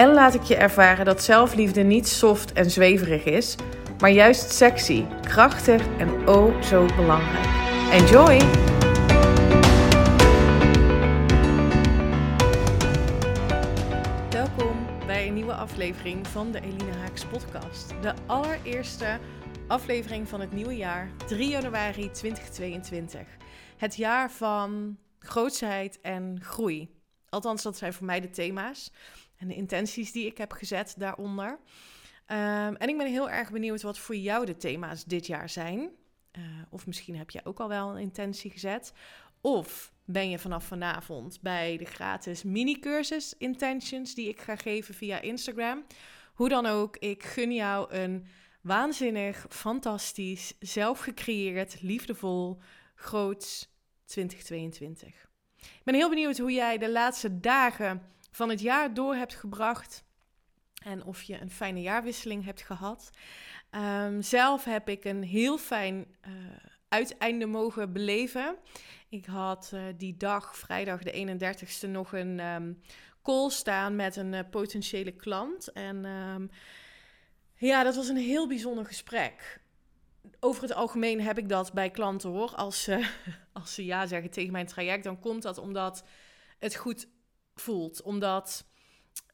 [0.00, 3.56] en laat ik je ervaren dat zelfliefde niet soft en zweverig is,
[3.98, 7.46] maar juist sexy, krachtig en oh zo belangrijk.
[7.90, 8.38] Enjoy!
[14.30, 17.94] Welkom bij een nieuwe aflevering van de Eline Haaks podcast.
[18.02, 19.18] De allereerste
[19.66, 23.20] aflevering van het nieuwe jaar, 3 januari 2022.
[23.76, 26.98] Het jaar van grootsheid en groei.
[27.28, 28.92] Althans, dat zijn voor mij de thema's
[29.40, 31.58] en de intenties die ik heb gezet daaronder.
[32.26, 35.90] Ehm, en ik ben heel erg benieuwd wat voor jou de thema's dit jaar zijn.
[36.38, 38.92] Uh, of misschien heb je ook al wel een intentie gezet.
[39.40, 45.20] Of ben je vanaf vanavond bij de gratis mini-cursus Intentions die ik ga geven via
[45.20, 45.84] Instagram.
[46.34, 48.26] Hoe dan ook, ik gun jou een
[48.60, 52.58] waanzinnig, fantastisch, zelfgecreëerd, liefdevol,
[52.94, 53.74] groots
[54.04, 55.28] 2022.
[55.60, 60.04] Ik ben heel benieuwd hoe jij de laatste dagen van het jaar door hebt gebracht.
[60.82, 63.10] En of je een fijne jaarwisseling hebt gehad.
[63.70, 66.32] Um, zelf heb ik een heel fijn uh,
[66.88, 68.56] uiteinde mogen beleven.
[69.08, 72.80] Ik had uh, die dag, vrijdag de 31ste, nog een um,
[73.22, 75.72] call staan met een uh, potentiële klant.
[75.72, 76.50] En um,
[77.54, 79.60] ja, dat was een heel bijzonder gesprek.
[80.40, 82.54] Over het algemeen heb ik dat bij klanten hoor.
[82.54, 83.08] Als ze,
[83.52, 86.04] als ze ja zeggen tegen mijn traject, dan komt dat omdat
[86.58, 87.08] het goed
[87.54, 88.02] voelt.
[88.02, 88.64] Omdat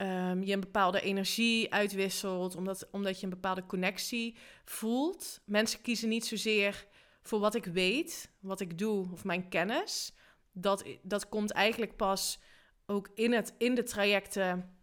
[0.01, 5.41] um, je een bepaalde energie uitwisselt, omdat, omdat je een bepaalde connectie voelt.
[5.45, 6.87] Mensen kiezen niet zozeer
[7.23, 10.13] voor wat ik weet, wat ik doe of mijn kennis.
[10.53, 12.39] Dat, dat komt eigenlijk pas
[12.87, 14.77] ook in, het, in de trajecten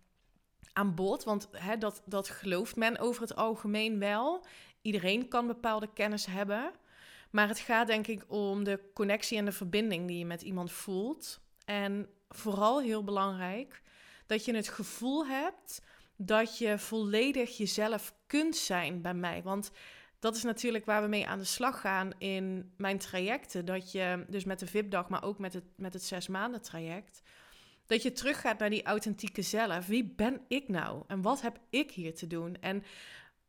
[0.74, 1.24] aan bod.
[1.24, 4.46] Want hè, dat, dat gelooft men over het algemeen wel.
[4.81, 6.72] Iedereen kan bepaalde kennis hebben.
[7.31, 10.72] Maar het gaat denk ik om de connectie en de verbinding die je met iemand
[10.72, 11.41] voelt.
[11.66, 13.81] En vooral heel belangrijk
[14.25, 15.81] dat je het gevoel hebt
[16.16, 19.44] dat je volledig jezelf kunt zijn bij mij.
[19.44, 19.71] Want
[20.19, 23.66] dat is natuurlijk waar we mee aan de slag gaan in mijn trajecten.
[23.66, 27.21] Dat je, dus met de VIP-dag, maar ook met het, met het zes maanden traject.
[27.85, 29.85] Dat je teruggaat naar die authentieke zelf.
[29.85, 31.03] Wie ben ik nou?
[31.07, 32.57] En wat heb ik hier te doen?
[32.61, 32.83] En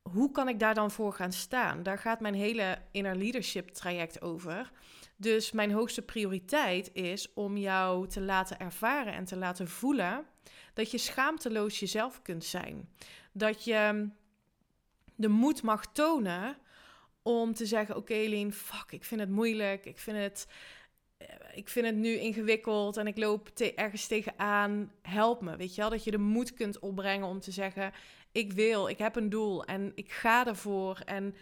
[0.02, 1.82] hoe kan ik daar dan voor gaan staan?
[1.82, 4.72] Daar gaat mijn hele inner leadership traject over.
[5.16, 10.26] Dus mijn hoogste prioriteit is om jou te laten ervaren en te laten voelen
[10.74, 12.88] dat je schaamteloos jezelf kunt zijn.
[13.32, 14.08] Dat je
[15.14, 16.56] de moed mag tonen
[17.22, 19.86] om te zeggen: Oké, okay, fuck, ik vind het moeilijk.
[19.86, 20.46] Ik vind het,
[21.16, 24.92] eh, ik vind het nu ingewikkeld en ik loop te ergens tegenaan.
[25.02, 25.56] Help me.
[25.56, 25.90] Weet je wel?
[25.90, 27.92] Dat je de moed kunt opbrengen om te zeggen:
[28.32, 31.00] Ik wil, ik heb een doel en ik ga ervoor.
[31.04, 31.34] En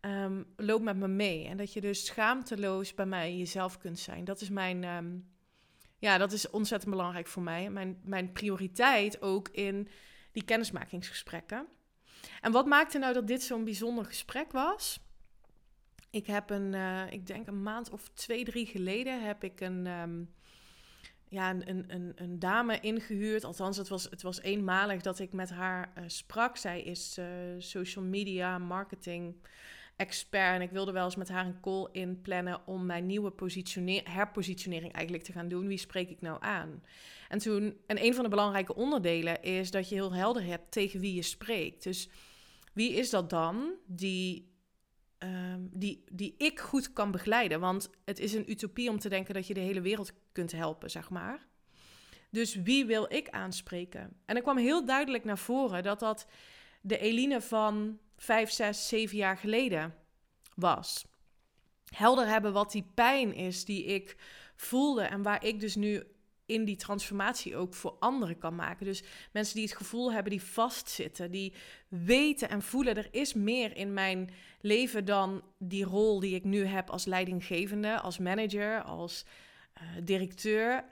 [0.00, 1.46] um, loop met me mee.
[1.46, 4.24] En dat je dus schaamteloos bij mij jezelf kunt zijn.
[4.24, 4.84] Dat is mijn.
[4.84, 5.28] Um,
[5.98, 7.70] ja, dat is ontzettend belangrijk voor mij.
[7.70, 9.88] Mijn, mijn prioriteit ook in
[10.32, 11.66] die kennismakingsgesprekken.
[12.40, 15.00] En wat maakte nou dat dit zo'n bijzonder gesprek was?
[16.10, 19.86] Ik heb een, uh, ik denk een maand of twee, drie geleden heb ik een,
[19.86, 20.34] um,
[21.28, 23.44] ja, een, een, een, dame ingehuurd.
[23.44, 26.56] Althans, het was, het was eenmalig dat ik met haar uh, sprak.
[26.56, 27.26] Zij is uh,
[27.58, 29.34] social media, marketing
[29.98, 30.54] expert.
[30.54, 33.32] En ik wilde wel eens met haar een call inplannen om mijn nieuwe
[34.04, 35.66] herpositionering eigenlijk te gaan doen.
[35.66, 36.82] Wie spreek ik nou aan?
[37.28, 41.00] En toen, en een van de belangrijke onderdelen is dat je heel helder hebt tegen
[41.00, 41.82] wie je spreekt.
[41.82, 42.08] Dus
[42.72, 44.52] wie is dat dan die,
[45.18, 47.60] um, die, die ik goed kan begeleiden?
[47.60, 50.90] Want het is een utopie om te denken dat je de hele wereld kunt helpen,
[50.90, 51.46] zeg maar.
[52.30, 54.16] Dus wie wil ik aanspreken?
[54.26, 56.26] En er kwam heel duidelijk naar voren dat dat
[56.80, 59.94] de Eline van vijf, zes, zeven jaar geleden
[60.54, 61.06] was.
[61.94, 64.16] Helder hebben wat die pijn is die ik
[64.56, 66.02] voelde en waar ik dus nu
[66.46, 68.86] in die transformatie ook voor anderen kan maken.
[68.86, 71.52] Dus mensen die het gevoel hebben, die vastzitten, die
[71.88, 74.30] weten en voelen, er is meer in mijn
[74.60, 79.24] leven dan die rol die ik nu heb als leidinggevende, als manager, als
[79.74, 80.84] uh, directeur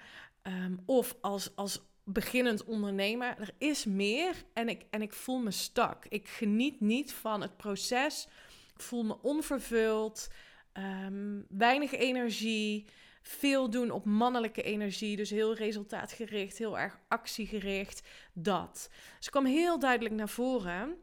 [0.43, 3.39] um, of als, als beginnend ondernemer.
[3.39, 6.05] Er is meer en ik, en ik voel me stak.
[6.09, 8.29] Ik geniet niet van het proces.
[8.75, 10.29] Ik voel me onvervuld,
[10.73, 12.87] um, weinig energie,
[13.23, 15.17] veel doen op mannelijke energie.
[15.17, 18.09] Dus heel resultaatgericht, heel erg actiegericht.
[18.33, 18.91] Dat.
[19.19, 20.97] Dus kwam heel duidelijk naar voren.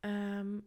[0.00, 0.66] Um,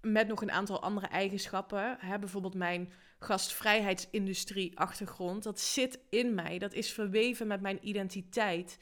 [0.00, 1.96] met nog een aantal andere eigenschappen.
[2.00, 5.42] Hè, bijvoorbeeld mijn gastvrijheidsindustrie achtergrond.
[5.42, 6.58] Dat zit in mij.
[6.58, 8.78] Dat is verweven met mijn identiteit.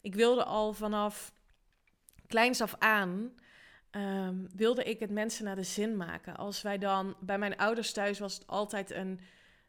[0.00, 1.32] Ik wilde al vanaf
[2.26, 3.34] kleins af aan.
[3.90, 6.36] Ehm, wilde ik het mensen naar de zin maken.
[6.36, 9.20] Als wij dan bij mijn ouders thuis was het altijd een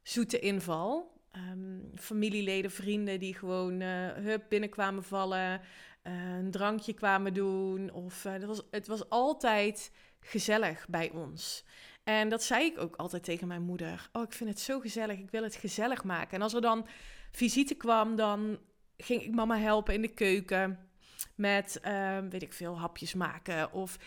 [0.03, 1.19] zoete inval.
[1.31, 5.61] Ehm, familieleden, vrienden die gewoon uh, hup binnenkwamen vallen,
[6.03, 7.91] uh, een drankje kwamen doen.
[7.91, 11.63] Of uh, was, het was altijd gezellig bij ons.
[12.03, 14.09] En dat zei ik ook altijd tegen mijn moeder.
[14.11, 16.31] Oh, ik vind het zo gezellig, ik wil het gezellig maken.
[16.31, 16.87] En als er dan
[17.31, 18.59] visite kwam, dan
[19.03, 20.89] ging ik mama helpen in de keuken
[21.35, 23.97] met, ehm, weet ik veel, hapjes maken of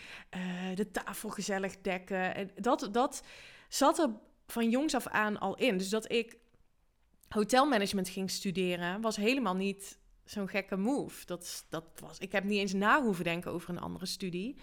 [0.75, 2.35] de tafel gezellig dekken.
[2.35, 3.23] En dat, dat
[3.69, 4.09] zat er
[4.47, 5.77] van jongs af aan al in.
[5.77, 6.37] Dus dat ik
[7.29, 11.25] hotelmanagement ging studeren, was helemaal niet zo'n gekke move.
[11.25, 14.55] Dat, dat was, ik heb niet eens na hoeven denken over een andere studie.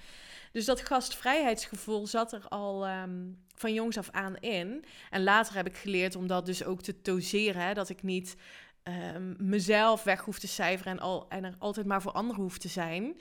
[0.53, 4.85] Dus dat gastvrijheidsgevoel zat er al ehm, van jongs af aan in.
[5.11, 7.63] En later heb ik geleerd om dat dus ook te doseren.
[7.63, 8.37] Hè, dat ik niet
[8.85, 12.59] um, mezelf weg hoef te cijferen en, al, en er altijd maar voor anderen hoef
[12.59, 13.21] te zijn.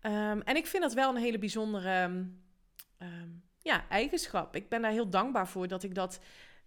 [0.00, 2.26] Ehm, en ik vind dat wel een hele bijzondere
[3.62, 4.56] ja, eigenschap.
[4.56, 6.20] Ik ben daar heel dankbaar voor dat ik dat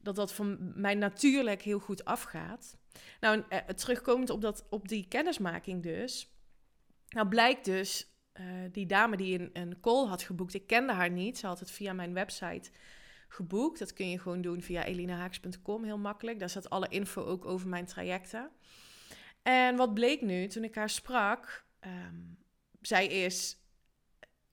[0.04, 2.78] dat dat van mij natuurlijk heel goed afgaat.
[3.20, 6.34] Nou, uh, terugkomend op, dat, op die kennismaking dus.
[7.08, 11.10] Nou, blijkt dus, uh, die dame die een, een call had geboekt, ik kende haar
[11.10, 11.38] niet.
[11.38, 12.72] Ze had het via mijn website
[13.34, 13.80] geboekt.
[13.80, 16.40] Dat kun je gewoon doen via elinahaaks.com, heel makkelijk.
[16.40, 18.52] Daar staat alle info ook over mijn trajecten.
[19.42, 22.38] En wat bleek nu, toen ik haar sprak, um,
[22.82, 23.58] zij is,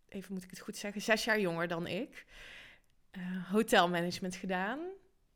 [0.09, 2.27] even moet ik het goed zeggen, zes jaar jonger dan ik.
[3.19, 4.79] Uh, hotelmanagement gedaan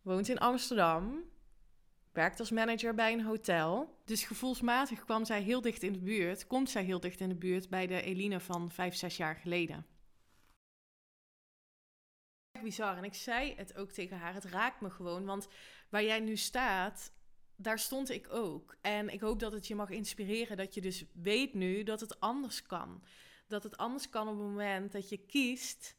[0.02, 1.22] woont in Amsterdam,
[2.12, 3.98] werkt als manager bij een hotel.
[4.04, 7.34] Dus gevoelsmatig kwam zij heel dicht in de buurt, komt zij heel dicht in de
[7.34, 9.86] buurt bij de Eline van vijf, zes jaar geleden.
[12.64, 12.96] Bizar.
[12.96, 15.48] En ik zei het ook tegen haar, het raakt me gewoon, want
[15.88, 17.12] waar jij nu staat,
[17.56, 18.76] daar stond ik ook.
[18.80, 22.20] En ik hoop dat het je mag inspireren dat je dus weet nu dat het
[22.20, 23.02] anders kan.
[23.48, 25.96] Dat het anders kan op het moment dat je kiest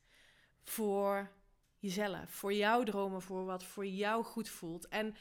[0.64, 1.32] voor
[1.80, 4.88] jezelf, voor jouw dromen, voor wat voor jou goed voelt.
[4.88, 5.16] En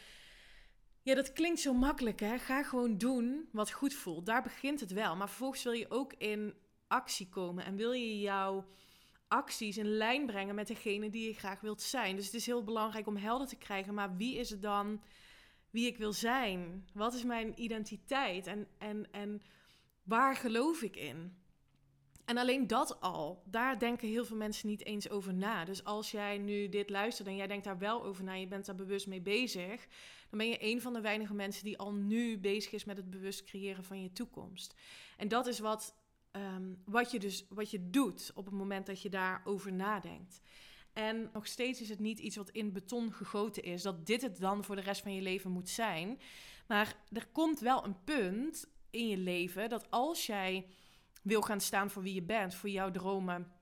[1.03, 2.39] ja, dat klinkt zo makkelijk, hè?
[2.39, 4.27] Ga gewoon doen wat goed voelt.
[4.27, 5.17] Daar begint het wel.
[5.17, 6.55] Maar vervolgens wil je ook in
[6.87, 8.65] actie komen en wil je jouw
[9.35, 12.17] acties in lijn brengen met degene die je graag wilt zijn.
[12.17, 15.01] Dus het is heel belangrijk om helder te krijgen, maar wie is het dan
[15.71, 16.89] wie ik wil zijn?
[16.93, 19.43] Wat is mijn identiteit en, en, en
[20.03, 21.37] waar geloof ik in?
[22.25, 25.65] En alleen dat al, daar denken heel veel mensen niet eens over na.
[25.65, 28.67] Dus als jij nu dit luistert en jij denkt daar wel over na, je bent
[28.67, 29.87] daar bewust mee bezig,
[30.31, 33.11] dan ben je een van de weinige mensen die al nu bezig is met het
[33.11, 34.75] bewust creëren van je toekomst.
[35.17, 35.95] En dat is wat,
[36.35, 40.41] ehm, wat, je dus, wat je doet op het moment dat je daarover nadenkt.
[40.93, 44.39] En nog steeds is het niet iets wat in beton gegoten is, dat dit het
[44.39, 46.21] dan voor de rest van je leven moet zijn.
[46.67, 50.67] Maar er komt wel een punt in je leven dat als jij
[51.23, 53.53] wil gaan staan voor wie je bent, voor jouw dromen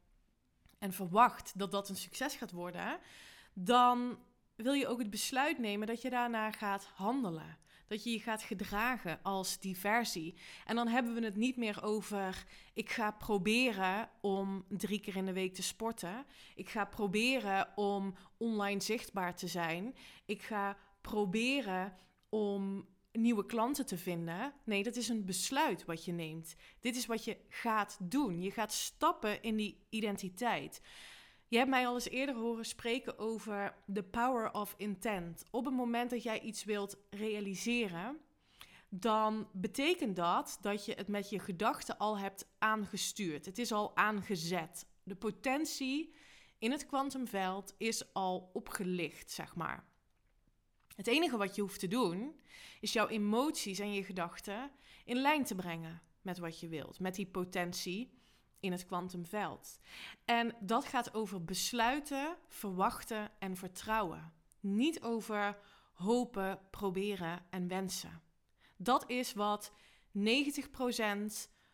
[0.78, 2.98] en verwacht dat dat een succes gaat worden,
[3.52, 4.18] dan
[4.54, 7.58] wil je ook het besluit nemen dat je daarna gaat handelen.
[7.86, 10.34] Dat je je gaat gedragen als die versie.
[10.66, 15.26] En dan hebben we het niet meer over: ik ga proberen om drie keer in
[15.26, 16.26] de week te sporten.
[16.54, 19.94] Ik ga proberen om online zichtbaar te zijn.
[20.24, 21.92] Ik ga proberen
[22.28, 24.52] om nieuwe klanten te vinden.
[24.64, 26.56] Nee, dat is een besluit wat je neemt.
[26.80, 28.42] Dit is wat je gaat doen.
[28.42, 30.80] Je gaat stappen in die identiteit.
[31.52, 35.44] Je hebt mij al eens eerder horen spreken over the power of intent.
[35.50, 38.20] Op het moment dat jij iets wilt realiseren,
[38.88, 43.46] dan betekent dat dat je het met je gedachten al hebt aangestuurd.
[43.46, 44.86] Het is al aangezet.
[45.02, 46.14] De potentie
[46.58, 49.84] in het kwantumveld is al opgelicht, zeg maar.
[50.96, 52.40] Het enige wat je hoeft te doen,
[52.80, 54.70] is jouw emoties en je gedachten
[55.04, 58.21] in lijn te brengen met wat je wilt, met die potentie
[58.62, 59.78] in het kwantumveld.
[60.24, 64.32] En dat gaat over besluiten, verwachten en vertrouwen.
[64.60, 65.58] Niet over
[65.92, 68.22] hopen, proberen en wensen.
[68.76, 69.72] Dat is wat
[70.18, 70.20] 90%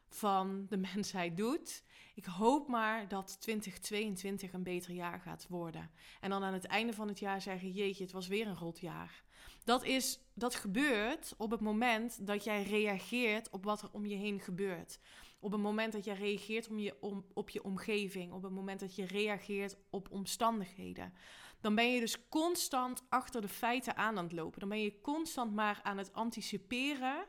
[0.09, 1.83] van de mensheid doet.
[2.14, 5.90] Ik hoop maar dat 2022 een beter jaar gaat worden.
[6.21, 8.80] En dan aan het einde van het jaar zeggen: Jeetje, het was weer een rot
[8.80, 9.23] jaar.
[9.65, 14.17] Dat, is, dat gebeurt op het moment dat jij reageert op wat er om je
[14.17, 14.99] heen gebeurt.
[15.41, 18.33] Op het moment dat jij reageert om je, om, op je omgeving.
[18.33, 21.15] Op het moment dat je reageert op omstandigheden.
[21.61, 24.61] Dan ben je dus constant achter de feiten aan aan het lopen.
[24.61, 27.27] Dan ben je constant maar aan het anticiperen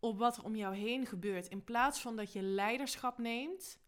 [0.00, 1.48] op wat er om jou heen gebeurt.
[1.48, 3.78] In plaats van dat je leiderschap neemt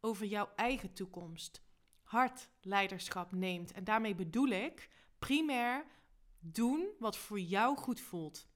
[0.00, 1.62] over jouw eigen toekomst.
[2.02, 3.72] hart leiderschap neemt.
[3.72, 4.88] En daarmee bedoel ik
[5.18, 5.84] primair
[6.52, 8.48] doen wat voor jou goed voelt.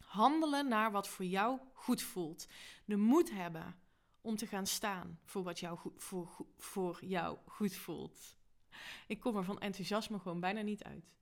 [0.00, 2.46] Handelen naar wat voor jou goed voelt.
[2.84, 3.80] De moed hebben
[4.20, 8.38] om te gaan staan voor wat jou goed, voor, voor jou goed voelt.
[9.06, 11.14] Ik kom er van enthousiasme gewoon bijna niet uit.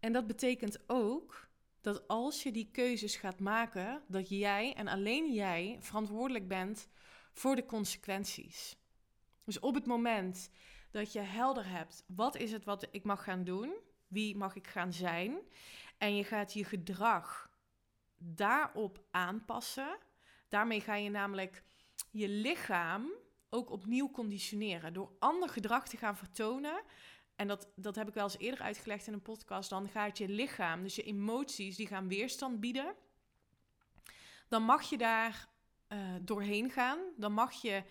[0.00, 1.48] En dat betekent ook
[1.80, 6.88] dat als je die keuzes gaat maken, dat jij en alleen jij verantwoordelijk bent
[7.32, 8.76] voor de consequenties.
[9.44, 10.50] Dus op het moment
[10.90, 13.74] dat je helder hebt, wat is het wat ik mag gaan doen?
[14.06, 15.38] Wie mag ik gaan zijn?
[15.98, 17.50] En je gaat je gedrag
[18.18, 19.98] daarop aanpassen.
[20.48, 21.62] Daarmee ga je namelijk
[22.10, 23.12] je lichaam
[23.50, 24.92] ook opnieuw conditioneren.
[24.92, 26.82] Door ander gedrag te gaan vertonen.
[27.36, 29.70] En dat, dat heb ik wel eens eerder uitgelegd in een podcast.
[29.70, 32.94] Dan gaat je lichaam, dus je emoties, die gaan weerstand bieden.
[34.48, 35.48] Dan mag je daar
[35.88, 36.98] uh, doorheen gaan.
[37.16, 37.82] Dan mag je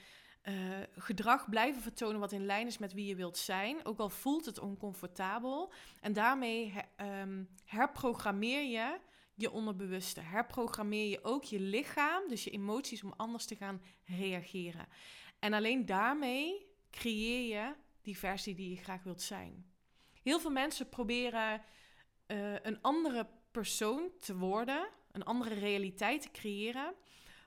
[0.44, 0.54] uh,
[0.96, 3.86] gedrag blijven vertonen wat in lijn is met wie je wilt zijn.
[3.86, 5.72] Ook al voelt het oncomfortabel.
[6.02, 9.00] En daarmee um, herprogrammeer je
[9.36, 10.22] je onderbewuste.
[10.22, 14.88] Herprogrammeer je ook je lichaam, dus je emoties, om anders te gaan reageren.
[15.40, 19.72] En alleen daarmee creëer je die versie die je graag wilt zijn.
[20.24, 21.62] Heel veel mensen proberen
[22.28, 26.94] uh, een andere persoon te worden, een andere realiteit te creëren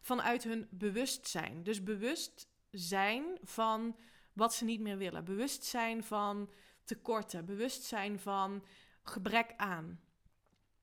[0.00, 1.62] vanuit hun bewustzijn.
[1.62, 3.97] Dus bewust zijn van
[4.33, 5.25] wat ze niet meer willen.
[5.25, 6.50] Bewust zijn van
[6.85, 7.45] tekorten.
[7.45, 8.64] Bewust zijn van
[9.02, 10.00] gebrek aan.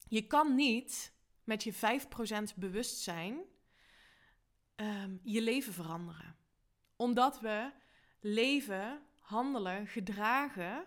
[0.08, 3.42] Je kan niet met je 5% bewustzijn
[4.76, 6.36] um, je leven veranderen.
[6.96, 7.72] Omdat we
[8.20, 10.86] leven, handelen, gedragen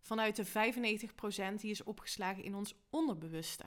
[0.00, 3.64] vanuit de 95% die is opgeslagen in ons onderbewuste.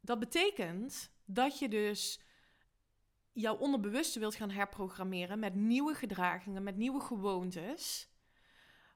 [0.00, 2.20] Dat betekent dat je dus
[3.36, 8.08] jouw onderbewuste wilt gaan herprogrammeren met nieuwe gedragingen, met nieuwe gewoontes,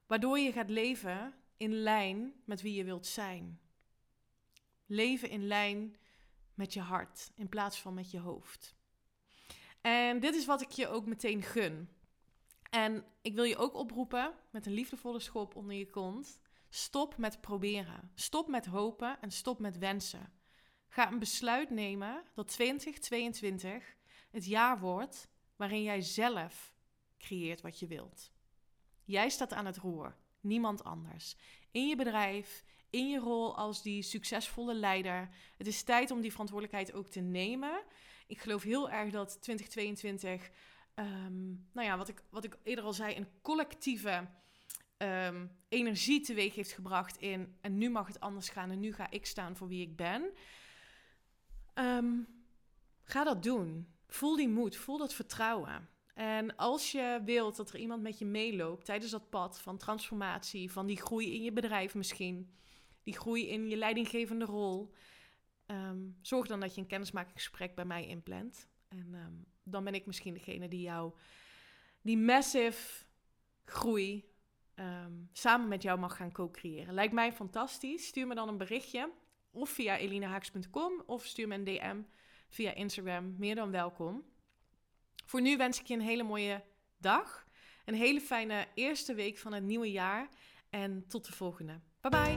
[0.07, 3.59] waardoor je gaat leven in lijn met wie je wilt zijn.
[4.85, 5.95] Leven in lijn
[6.53, 8.75] met je hart in plaats van met je hoofd.
[9.81, 11.89] En dit is wat ik je ook meteen gun.
[12.69, 16.39] En ik wil je ook oproepen met een liefdevolle schop onder je kont.
[16.69, 18.11] Stop met proberen.
[18.13, 20.33] Stop met hopen en stop met wensen.
[20.87, 23.99] Ga een besluit nemen dat 2022
[24.31, 26.73] het jaar wordt waarin jij zelf
[27.17, 28.31] creëert wat je wilt.
[29.03, 31.35] Jij staat aan het roer, niemand anders.
[31.71, 35.29] In je bedrijf, in je rol als die succesvolle leider.
[35.57, 37.83] Het is tijd om die verantwoordelijkheid ook te nemen.
[38.27, 40.51] Ik geloof heel erg dat 2022,
[40.93, 44.27] ehm, nou ja, wat ik, wat ik eerder al zei, een collectieve
[44.97, 47.55] um, energie teweeg heeft gebracht in.
[47.61, 50.31] En nu mag het anders gaan en nu ga ik staan voor wie ik ben.
[51.73, 52.19] Ehm,
[53.03, 53.90] ga dat doen.
[54.11, 55.89] Voel die moed, voel dat vertrouwen.
[56.13, 60.71] En als je wilt dat er iemand met je meeloopt tijdens dat pad van transformatie,
[60.71, 62.55] van die groei in je bedrijf misschien,
[63.03, 64.93] die groei in je leidinggevende rol,
[65.65, 68.67] ehm, zorg dan dat je een kennismakingsgesprek bij mij inplant.
[68.87, 71.13] En ehm, dan ben ik misschien degene die jou
[72.01, 73.05] die massive
[73.65, 74.29] groei
[74.75, 76.93] ehm, samen met jou mag gaan co-creëren.
[76.93, 78.07] Lijkt mij fantastisch.
[78.07, 79.11] Stuur me dan een berichtje
[79.51, 82.01] of via elinahaaks.com of stuur me een DM
[82.51, 83.35] via Instagram.
[83.37, 84.23] Meer dan welkom.
[85.25, 86.63] Voor nu wens ik je een hele mooie
[86.97, 87.45] dag.
[87.85, 90.27] Een hele fijne eerste week van het nieuwe jaar.
[90.69, 91.79] En tot de volgende.
[92.01, 92.35] Bye bye.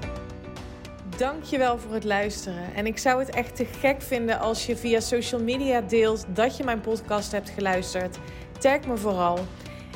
[1.17, 2.75] Dankjewel voor het luisteren.
[2.75, 6.57] En ik zou het echt te gek vinden als je via social media deelt dat
[6.57, 8.19] je mijn podcast hebt geluisterd.
[8.59, 9.39] Tag me vooral.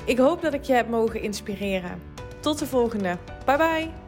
[0.07, 2.03] Ik hoop dat ik je heb mogen inspireren.
[2.41, 3.19] Tot de volgende.
[3.45, 4.08] Bye bye.